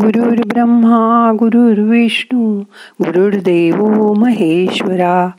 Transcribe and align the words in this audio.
गुरुर् 0.00 0.48
ब्रह्मा 0.48 1.32
गुरुर्विष्णू 1.38 2.60
गुरुर्देव 3.04 4.12
महेश्वरा 4.12 5.30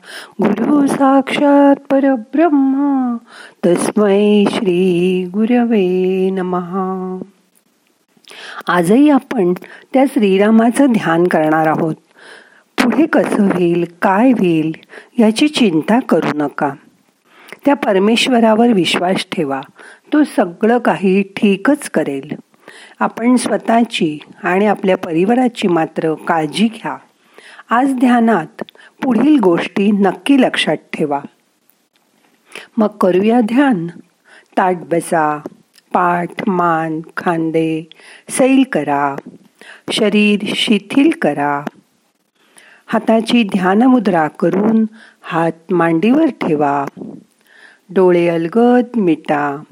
गुरु 0.42 0.86
साक्षात 0.86 1.74
परब्रह्मा 1.90 3.16
तस्मै 3.66 4.44
श्री 4.50 5.24
गुरवे 5.24 6.30
नमहा 6.30 7.18
आजही 8.68 9.10
आपण 9.10 9.52
त्या 9.92 10.04
श्रीरामाचं 10.04 10.86
ध्यान 10.92 11.24
करणार 11.24 11.66
आहोत. 11.66 11.94
पुढे 12.82 13.06
कसं 13.06 13.44
होईल 13.44 13.84
काय 14.02 14.30
होईल 14.30 14.74
याची 15.18 15.48
चिंता 15.48 16.00
करू 16.00 16.30
नका. 16.34 16.70
त्या 17.64 17.74
परमेश्वरावर 17.74 18.72
विश्वास 18.72 19.26
ठेवा. 19.32 19.60
तो 20.12 20.24
सगळं 20.24 20.78
काही 20.78 21.22
ठीकच 21.22 21.90
करेल. 21.90 22.32
आपण 23.00 23.36
स्वतःची 23.36 24.18
आणि 24.42 24.66
आपल्या 24.66 24.96
परिवाराची 24.96 25.68
मात्र 25.68 26.14
काळजी 26.14 26.68
घ्या. 26.68 26.96
आज 27.70 27.94
ध्यानात 27.94 28.64
पुढील 29.02 29.40
गोष्टी 29.40 29.90
नक्की 29.90 30.40
लक्षात 30.40 30.76
ठेवा. 30.92 31.20
मग 32.76 32.86
करूया 32.86 33.40
ध्यान. 33.40 33.86
ताट 34.56 34.76
बसा 34.76 35.40
पाठ 35.92 36.48
मान 36.48 37.00
खांदे 37.16 37.88
सैल 38.30 38.64
करा. 38.72 39.16
शरीर 39.90 40.40
शिथिल 40.56 41.10
करा. 41.22 41.64
हाताची 42.86 43.42
ध्यानमुद्रा 43.42 44.28
करून 44.28 44.84
हात 45.22 45.72
मांडीवर 45.72 46.26
ठेवा. 46.26 46.86
डोळे 47.90 48.28
अलगद 48.28 48.84
मिटा. 48.96 49.62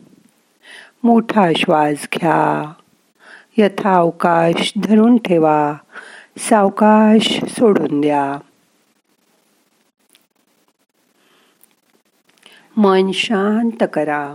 मोठा 1.04 1.50
श्वास 1.56 2.08
घ्या. 2.14 2.72
यथावकाश 3.56 4.72
धरून 4.76 5.16
ठेवा. 5.16 5.74
सावकाश 6.38 7.44
सोडून 7.44 8.00
द्या. 8.00 8.38
मन 12.76 13.10
शांत 13.14 13.84
करा. 13.92 14.34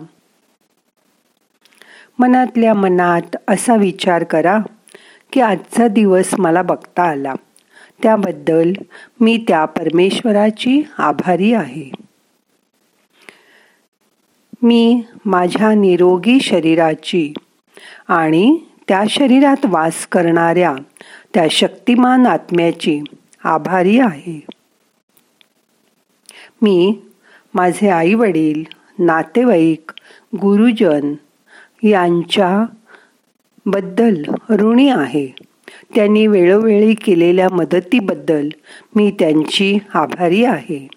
मनातल्या 2.20 2.74
मनात 2.74 3.36
असा 3.48 3.76
विचार 3.76 4.24
करा 4.24 4.58
की 5.34 5.42
आजचा 5.42 5.88
दिवस 5.88 6.30
मला 6.38 6.62
बघता 6.62 7.04
आला. 7.04 7.34
त्याबद्दल 8.04 8.74
मी 9.20 9.46
त्या 9.48 9.66
परमेश्वराची 9.66 10.82
आभारी 10.98 11.54
आहे. 11.54 11.90
मी 14.62 15.02
माझ्या 15.26 15.74
निरोगी 15.74 16.40
शरीराची 16.40 17.34
आणि 18.08 18.58
त्या 18.88 19.04
शरीरात 19.10 19.66
वास 19.66 20.08
करणाऱ्या 20.08 20.76
त्या 21.34 21.48
शक्तिमान 21.52 22.26
आत्म्याची 22.26 23.02
आभारी 23.44 24.00
आहे. 24.00 24.42
मी 26.62 26.98
माझे 27.54 27.90
आई 27.90 28.14
वडील 28.14 28.64
नातेवाईक 29.00 29.92
गुरुजन 30.36 31.14
यांच्या 31.84 32.66
बद्दल 33.66 34.24
ऋणी 34.50 34.90
आहे. 34.90 35.28
त्यांनी 35.96 36.28
वेळोवेळी 36.28 36.94
केलेल्या 36.94 37.48
मदतीबद्दल 37.52 38.50
मी 38.96 39.12
त्यांची 39.20 39.78
आभारी 39.94 40.44
आहे. 40.44 40.88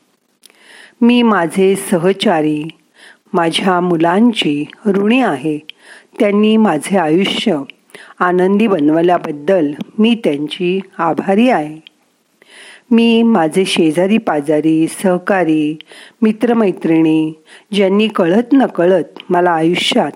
मी 1.01 1.23
माझे 1.23 1.77
सहचारी 1.77 2.69
माझ्या 3.33 3.81
मुलांची 3.81 4.65
ऋणी 4.87 5.23
आहे. 5.23 5.59
त्यांनी 6.19 6.57
माझे 6.57 6.99
आयुष्य 6.99 7.59
आनंदी 8.21 8.67
बनवल्याबद्दल 8.67 9.73
मी 9.99 10.15
त्यांची 10.25 10.81
आभारी 10.99 11.49
आहे. 11.49 11.81
मी 12.91 13.23
माझे 13.23 13.65
शेजारी 13.65 14.19
पाजारी 14.19 14.87
सहकारी 14.89 15.79
मित्रमैत्रिणी 16.23 17.33
ज्यांनी 17.73 18.09
कळत 18.09 18.53
न 18.53 18.67
कळत 18.67 19.19
मला 19.31 19.51
आयुष्यात 19.51 20.11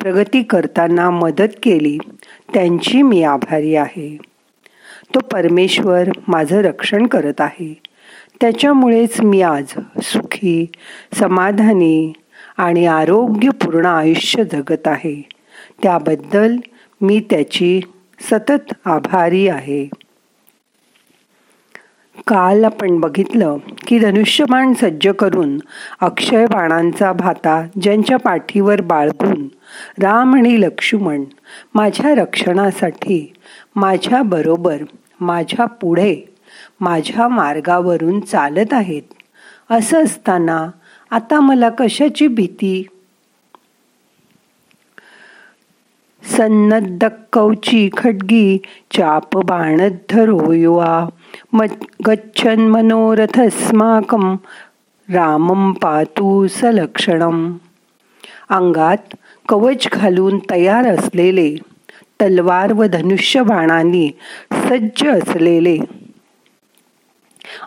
प्रगती 0.00 0.42
करताना 0.42 1.10
मदत 1.10 1.48
केली 1.62 1.98
त्यांची 2.54 3.02
मी 3.02 3.22
आभारी 3.22 3.74
आहे. 3.74 4.16
तो 5.14 5.20
परमेश्वर 5.20 6.08
माझं 6.28 6.60
रक्षण 6.60 7.06
करत 7.06 7.40
आहे. 7.40 7.74
त्याच्यामुळेच 8.40 9.20
मी 9.20 9.42
आज 9.42 9.66
सुखी 10.02 10.66
समाधानी 11.14 12.12
आणि 12.56 12.86
आरोग्यपूर्ण 12.86 13.86
आयुष्य 13.86 14.44
जगत 14.44 14.88
आहे. 14.88 15.28
त्याबद्दल 15.82 16.56
मी 17.00 17.20
त्याची 17.30 17.80
सतत 18.20 18.72
आभारी 18.84 19.48
आहे. 19.48 19.88
काल 22.26 22.64
आपण 22.64 23.00
बघितलं 23.00 23.56
की 23.86 23.98
धनुष्यबाण 23.98 24.72
सज्ज 24.72 25.08
करून 25.08 25.58
अक्षय 26.00 26.46
बाणांचा 26.46 27.12
भाता 27.12 27.66
ज्यांच्या 27.80 28.16
पाठीवर 28.16 28.80
बाळगून 28.80 29.48
राम 30.02 30.34
आणि 30.34 30.60
लक्ष्मण 30.60 31.24
माझ्या 31.74 32.14
रक्षणासाठी 32.14 33.32
माझ्या 33.76 34.22
बरोबर 34.22 34.82
माझ्या 35.20 35.66
पुढे 35.66 36.16
माझ्या 36.80 37.28
मार्गावरून 37.28 38.20
चालत 38.20 38.72
आहेत. 38.72 39.02
असं 39.70 40.04
असताना 40.04 40.66
आता 41.10 41.40
मला 41.40 41.68
कशाची 41.68 42.26
भीती? 42.26 42.86
सन्नद्द 46.26 47.04
कौची 47.32 47.88
खड्गी 47.96 48.58
चाप 48.90 49.36
बाणधरो 49.36 50.52
गच्छन् 50.52 51.76
गच्छन 52.06 52.68
रामं 52.70 54.34
रामम 55.12 55.72
पातू 55.72 56.46
सलक्षणम। 56.46 57.52
अंगात 58.50 59.14
कवच 59.48 59.88
घालून 59.92 60.38
तयार 60.50 60.86
असलेले 60.86 61.54
तलवार 62.20 62.72
व 62.72 62.84
धनुष्य 62.84 63.42
बाणांनी 63.42 64.08
सज्ज 64.52 65.06
असलेले। 65.08 65.78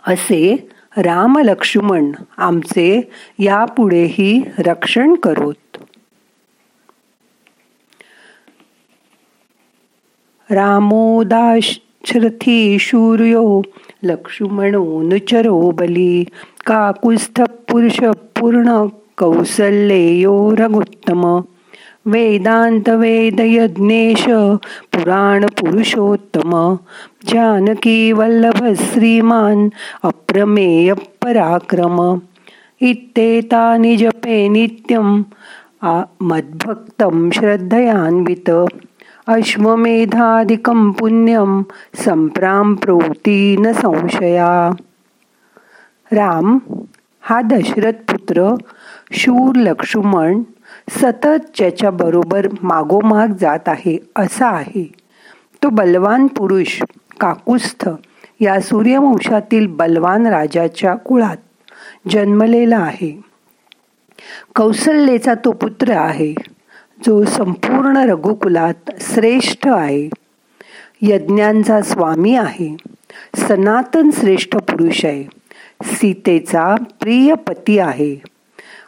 असे 0.06 0.68
राम 0.96 1.38
लक्ष्मण 1.38 2.12
आमचे 2.38 3.10
यापुढेही 3.38 4.42
रक्षण 4.58 5.14
करोत। 5.14 5.69
रामोदाश्रथी 10.50 11.58
शूर्यो 12.78 13.62
लक्ष्मणो 14.04 14.84
बली 15.70 16.24
काकुस्थ 16.66 17.40
पुरुष 17.40 17.98
पूर्ण 18.38 18.88
कौसल्येयो 19.16 20.54
रघुत्तम। 20.58 21.22
वेदांत 22.06 22.88
वेद 22.88 23.40
यज्ञेश 23.40 24.24
पुराण 24.92 25.46
पुरुषोत्तम 25.46 26.78
जानकी 27.28 28.12
वल्लभ 28.12 28.74
श्रीमान 28.74 29.70
अप्रमेय 30.04 30.94
पराक्रम। 31.22 32.20
इत्येता 32.80 33.64
जपे 33.96 34.48
नित्यम 34.48 35.24
मद्भक्तं 36.30 37.30
श्रद्धयान्वित। 37.30 38.50
अश्वमेधादिकं 39.30 40.90
पुण्यं 40.90 41.62
संप्राम 41.94 42.74
प्रोती 42.74 43.56
न 43.56 43.72
संशया। 43.72 44.70
राम 46.12 46.58
हा 47.20 47.40
दशरथ 47.40 47.92
पुत्र 47.92 48.54
शूर 49.12 49.56
लक्ष्मण 49.56 50.42
सतत 50.90 51.46
ज्याच्या 51.54 51.90
बरोबर 51.90 52.46
मागोमाग 52.62 53.28
जात 53.40 53.68
आहे 53.68 53.98
असा 54.16 54.48
आहे. 54.48 54.92
तो 55.62 55.68
बलवान 55.68 56.26
पुरुष 56.26 56.82
काकुस्थ 57.20 57.88
या 58.40 58.60
सूर्यवंशातील 58.60 59.66
बलवान 59.66 60.26
राजाच्या 60.26 60.94
कुळात 60.94 61.36
जन्मलेला 62.10 62.78
आहे. 62.78 63.24
कौसल्येचा 64.56 65.34
तो 65.34 65.52
पुत्र 65.52 65.90
आहे. 65.90 66.34
जो 67.06 67.24
संपूर्ण 67.24 67.96
रघुकुलात 68.10 68.90
श्रेष्ठ 69.00 69.68
आहे 69.68 70.08
यज्ञांचा 71.02 71.80
स्वामी 71.82 72.34
आहे 72.36 72.74
सनातन 73.38 74.10
श्रेष्ठ 74.10 74.56
पुरुष 74.56 75.04
आहे 75.04 75.24
सीतेचा 75.86 76.74
प्रिय 77.00 77.34
पती 77.46 77.78
आहे 77.78 78.14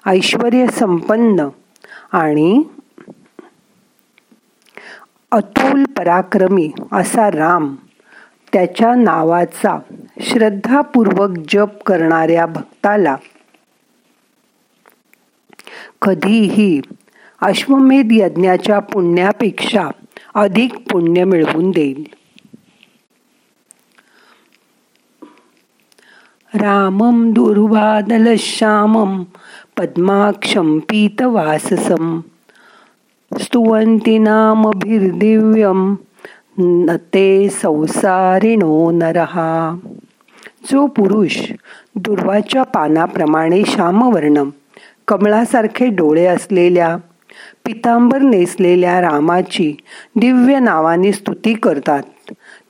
ऐश्वर 0.07 0.55
संपन्न 0.79 1.49
आणि 2.13 2.63
अतुल 5.33 5.85
पराक्रमी 5.97 6.71
असा 6.93 7.31
राम 7.31 7.75
त्याच्या 8.53 8.95
नावाचा 8.95 9.79
श्रद्धापूर्वक 10.21 11.39
जप 11.51 11.83
करणाऱ्या 11.83 12.47
भक्ताला 12.47 13.17
कधीही 16.03 16.81
अश्वमेध 17.43 18.09
यज्ञाच्या 18.13 18.79
पुण्यापेक्षा 18.79 19.89
अधिक 20.35 20.75
पुण्य 20.91 21.25
मिळवून 21.25 21.71
देईल. 21.71 22.05
रामं 26.55 27.31
दुर्वादलश्यामं 27.31 29.23
पद्माक्षं 29.79 30.79
पीतवाससं 30.79 32.21
स्तुवन्ति 33.39 34.19
नामभिर्दिव्यं 34.19 35.95
नते 36.59 37.49
संसारिणो 37.49 38.91
नरः. 38.91 39.75
जो 40.73 40.87
पुरुष 40.87 41.53
दुर्वाच्या 41.95 42.63
पानाप्रमाणे 42.63 43.63
श्यामवर्ण 43.67 44.43
कमळासारखे 45.09 45.87
डोळे 45.87 46.27
असलेल्या 46.27 46.97
पितांबर 47.73 48.19
नेसलेल्या 48.19 49.01
रामाची 49.01 49.77
दिव्य 50.17 50.59
नावाने 50.59 51.13
स्तुती 51.13 51.55
करतात. 51.55 52.03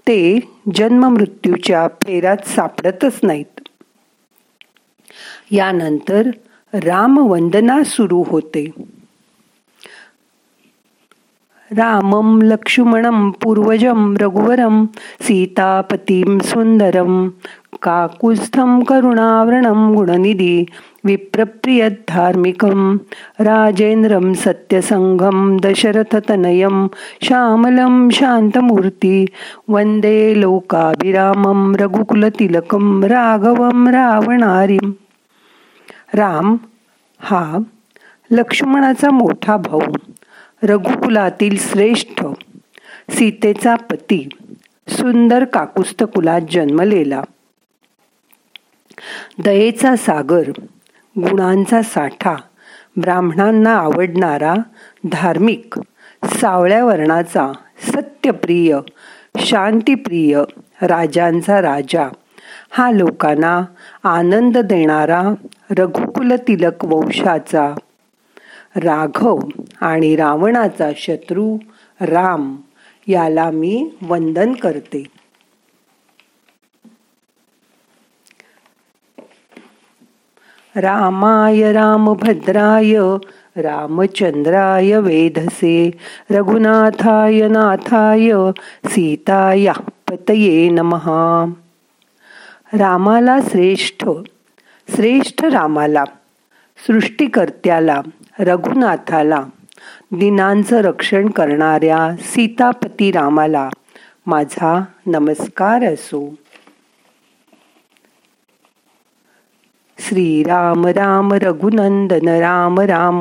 ते 0.09 0.41
जन्ममृत्यूच्या 0.75 1.89
फेरात 1.89 2.37
सापडतच 2.47 3.21
नाहीत. 3.23 3.61
यानंतर 5.51 6.31
रामवंदना 6.73 7.83
सुरू 7.85 8.25
होते. 8.27 8.71
रामं 11.71 12.43
लक्ष्मणं 12.43 13.31
पूर्वजं 13.31 14.15
रघुवरं 14.15 14.85
सीतापतीं 15.21 16.39
सुंदरं 16.39 17.29
काकुस्थं 17.83 18.81
करुणावृणं 18.81 19.95
गुणनिधी 19.95 20.65
विप्रप्रियधार्मिकं 21.05 22.97
राजेन्द्रं 23.41 24.33
सत्यसङ्घं 24.33 25.57
दशरथतनयं 25.57 26.87
श्यामलं 27.23 28.09
शान्तमूर्ति 28.11 29.27
वन्दे 29.69 30.41
लोकाभिरामं 30.41 31.75
रघुकुलतिलकं 31.75 33.03
राघवं 33.03 33.87
रावणारीं। 33.87 34.93
राम 36.15 36.57
हा 37.19 37.59
लक्ष्मणाचा 38.31 39.11
मोठा 39.11 39.57
भाऊ 39.57 39.81
रघुकुलातील 40.63 41.57
श्रेष्ठ 41.61 42.25
सीतेचा 43.11 43.75
पती 43.75 44.29
सुंदर 44.89 45.45
काकुस्त 45.45 46.03
कुलात 46.03 46.41
जन्मलेला। 46.51 47.23
दयेचा 49.45 49.97
सागर 49.97 50.49
गुणांचा 51.21 51.83
साठा 51.83 52.35
ब्राह्मणांना 52.97 53.75
आवडणारा 53.77 54.55
धार्मिक 55.13 55.81
सावळ्या 56.25 56.85
वर्णाचा 56.85 57.53
सत्यप्रिय 57.79 58.79
शांतीप्रिय 59.39 60.43
राजांचा 60.83 61.63
राजा 61.63 62.09
हा 62.71 62.91
लोकांना 62.91 63.63
आनंद 64.05 64.59
देणारा 64.59 65.23
रघुकुल 65.79 66.33
तिलक 66.33 66.85
वंशाचा 66.85 67.75
राघव 68.77 69.39
आणि 69.81 70.17
रावणाचा 70.17 70.91
शत्रू 70.97 71.59
राम 72.01 72.57
याला 73.07 73.51
मी 73.51 73.91
वंदन 74.03 74.53
करते. 74.53 75.05
रामाय 80.77 81.73
रामभद्राय 81.73 82.97
रामचंद्राय 83.63 84.99
वेधसे 84.99 85.91
रघुनाथाय 86.31 87.49
नाथाय 87.49 88.33
सीताया 88.89 89.73
पतये 90.09 90.69
नमहा 90.69 91.53
रामाला 92.73 93.39
श्रेष्ठ 93.51 94.05
श्रेष्ठ 94.97 95.45
रामाला 95.45 96.05
सृष्टिकर्त्याला 96.87 98.01
रघुनाथाला 98.39 99.45
दिनांचं 100.13 100.81
रक्षण 100.81 101.29
करणाऱ्या 101.29 102.17
सीतापती 102.21 103.13
रामाला 103.13 103.69
माझा 104.27 104.85
नमस्कार 105.07 105.93
असो. 105.95 106.35
श्रीराम 110.09 110.87
राम 110.87 111.33
रघुनंदन 111.33 112.29
राम 112.29 112.81
राम। 112.81 113.21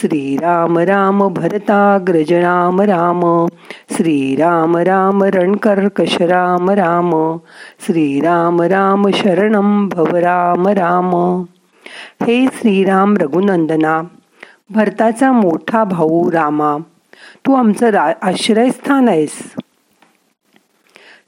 श्रीराम 0.00 0.78
राम 0.78 1.28
भरताग्रज 1.28 2.32
राम 2.32 2.80
राम। 2.80 3.46
श्रीराम 3.96 4.76
राम 4.76 5.22
रणकर्कश 5.24 6.16
राम 6.20 6.70
राम। 6.70 7.36
श्रीराम 7.86 8.62
राम 8.62 9.10
शरणं 9.10 9.88
भव 9.88 10.16
राम 10.16 10.68
राम। 10.68 11.14
हे 12.22 12.46
श्रीराम 12.46 13.16
रघुनंदना 13.16 14.02
भरताचा 14.70 15.32
मोठा 15.32 15.84
भाऊ 15.84 16.30
रामा 16.30 16.76
तू 17.46 17.54
आमचं 17.54 17.88
रा 17.88 18.12
आश्रयस्थान 18.22 19.08
आहेस. 19.08 19.54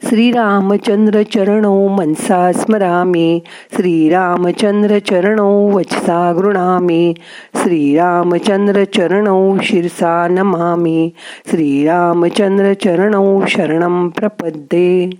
श्रीरामचंद्र 0.09 1.23
चरणो 1.23 1.89
मनसा 1.89 2.53
स्मरामे। 2.53 3.39
श्रीरामचंद्र 3.75 4.99
चरणो 4.99 5.69
वचसा 5.69 6.33
गृणामे। 6.37 7.13
श्रीरामचंद्र 7.55 8.85
चरणो 8.85 9.57
शिरसा 9.63 10.29
नमामे। 10.29 11.09
श्रीरामचंद्र 11.51 12.73
चरणो 12.73 13.43
शरणम 13.49 14.09
प्रपद्ये। 14.09 15.11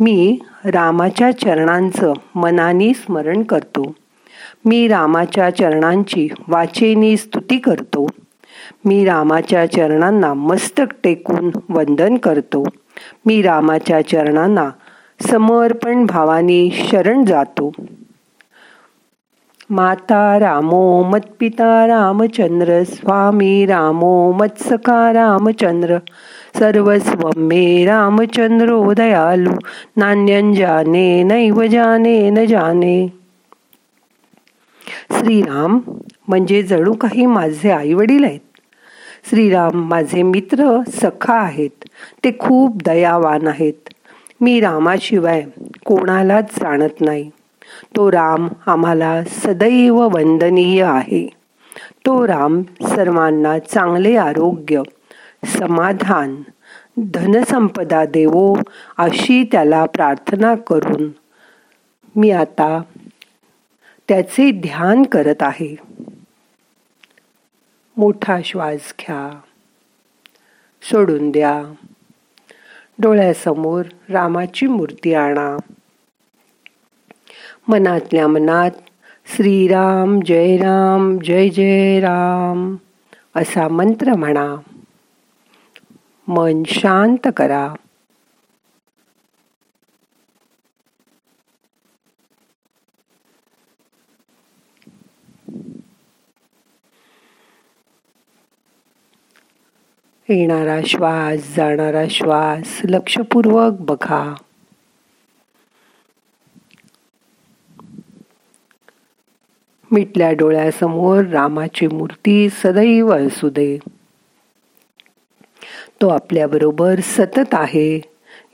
मी 0.00 0.38
रामाच्या 0.64 1.30
चरणांचं 1.30 2.12
मनाने 2.34 2.94
स्मरण 2.94 3.42
करतो. 3.42 3.92
मी 4.64 4.88
रामाच्या 4.88 5.50
चरणांची 5.50 6.28
वाचेनी 6.48 7.16
स्तुती 7.16 7.58
करतो. 7.58 8.06
मी 8.84 9.04
रामाच्या 9.04 9.66
चरणांना 9.66 10.34
मस्तक 10.34 10.94
टेकून 11.04 11.50
वंदन 11.68 12.16
करतो. 12.16 12.64
मी 13.26 13.42
रामाच्या 13.42 14.08
चरणांना 14.08 14.70
समर्पण 15.20 16.06
भावाने 16.06 16.88
शरण 16.88 17.24
जातो. 17.24 17.72
माता 19.70 20.38
रामो 20.40 21.02
मत्पिता 21.02 21.86
रामचंद्र 21.86 22.82
स्वामी 22.82 23.66
रामो 23.66 24.32
मत्सखा 24.32 25.12
रामचंद्र 25.12 25.98
सर्वस्व 26.58 27.30
मे 27.36 27.84
रामचंद्रो 27.84 28.92
दयालु 28.92 29.50
नान्यंजाने 29.96 31.22
नैव 31.22 31.66
जाने 31.66 32.30
न 32.30 32.44
जाने. 32.44 33.12
श्रीराम 35.12 35.80
म्हणजे 36.28 36.62
जणू 36.62 36.92
काही 36.92 37.26
माझे 37.26 37.70
आई 37.70 37.92
वडील 37.92 38.24
आहेत. 38.24 38.40
श्रीराम 39.30 39.88
माझे 39.88 40.22
मित्र 40.22 40.80
सखा 41.02 41.34
आहेत. 41.34 41.79
ते 42.24 42.30
खूप 42.38 42.76
दयावान 42.84 43.46
आहेत. 43.46 43.88
मी 44.40 44.60
रामाशिवाय 44.60 45.44
कोणालाच 45.84 46.58
जाणत 46.60 47.00
नाही. 47.00 47.30
तो 47.96 48.12
राम 48.12 48.48
आम्हाला 48.66 49.24
सदैव 49.24 49.96
वंदनीय 49.96 50.82
आहे. 50.82 51.28
तो 52.06 52.26
राम 52.26 52.62
सर्वांना 52.62 53.58
चांगले 53.58 54.16
आरोग्य 54.16 54.82
समाधान 55.46 56.42
धनसंपदा 56.98 58.04
देवो 58.04 58.56
अशी 58.98 59.44
त्याला 59.52 59.84
प्रार्थना 59.84 60.54
करून 60.54 61.08
मी 62.16 62.30
आता 62.30 62.82
त्याचे 64.08 64.50
ध्यान 64.50 65.02
करत 65.02 65.42
आहे. 65.42 65.76
मोठा 67.96 68.38
श्वास 68.44 68.94
घ्या. 69.00 69.38
सोडून 70.82 71.30
द्या. 71.30 71.62
डोळ्यासमोर 73.00 73.82
रामाची 74.08 74.66
मूर्ती 74.66 75.14
आणा. 75.14 75.56
मनातल्या 77.68 78.28
मनात 78.28 78.70
श्रीराम 79.36 80.20
जय 80.26 80.56
राम 80.56 81.18
जय 81.24 81.48
जय 81.48 82.00
राम 82.00 82.76
असा 83.36 83.68
मंत्र 83.68 84.14
म्हणा. 84.14 84.56
मन 86.28 86.62
शांत 86.66 87.28
करा. 87.36 87.74
येणारा 100.30 100.80
श्वास 100.86 101.56
जाणारा 101.56 102.04
श्वास 102.10 102.80
लक्षपूर्वक 102.84 103.72
बघा. 103.80 104.34
मिटल्या 109.90 110.32
डोळ्यासमोर 110.32 111.24
रामाची 111.24 111.86
मूर्ती 111.86 112.48
सदैव 112.50 113.12
असू 113.12 113.48
दे. 113.48 113.78
तो 116.02 116.08
आपल्याबरोबर 116.08 117.00
सतत 117.00 117.48
आहे 117.52 118.00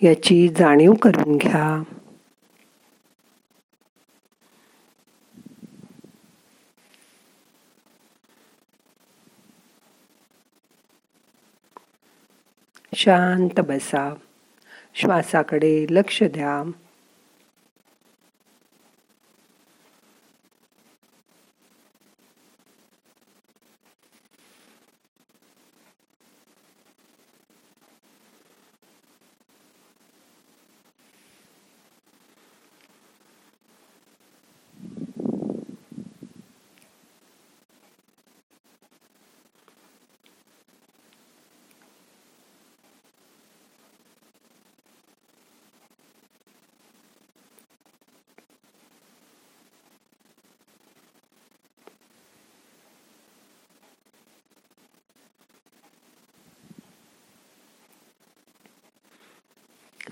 याची 0.03 0.49
जाणीव 0.49 0.93
करून 0.93 1.37
घ्या. 1.37 1.83
शांत 12.99 13.61
बसा. 13.61 14.15
श्वासाकडे 14.95 15.87
लक्ष 15.91 16.23
द्या. 16.23 16.71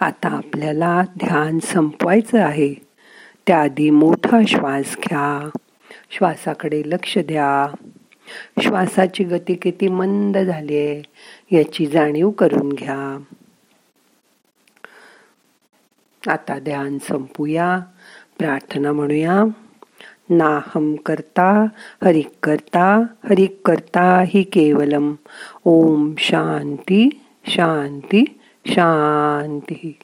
आता 0.00 0.28
आपल्याला 0.28 1.02
ध्यान 1.02 1.58
संपवायचं 1.58 2.40
आहे. 2.40 2.74
त्याआधी 3.46 3.90
मोठा 3.90 4.38
श्वास 4.48 4.96
घ्या. 4.96 5.50
श्वासाकडे 6.10 6.82
लक्ष 6.86 7.18
द्या. 7.18 7.74
श्वासाची 8.62 9.24
गती 9.24 9.54
किती 9.54 9.88
मंद 9.88 10.38
झाली 10.38 10.76
आहे 10.76 11.02
याची 11.56 11.86
जाणीव 11.86 12.30
करून 12.30 12.72
घ्या. 12.72 13.22
आता 16.32 16.58
ध्यान 16.58 16.98
संपूया. 16.98 17.80
प्रार्थना 18.38 18.92
म्हणूया. 18.92 19.44
नाहम 20.30 20.94
करता 20.94 21.66
हरिक 22.04 22.30
करता 22.42 23.06
हरिक 23.24 23.60
करता 23.64 24.24
हि 24.26 24.42
केवलम. 24.42 25.14
ओम 25.64 26.14
शांती 26.18 27.20
शांती. 27.46 28.40
शांती. 28.66 29.98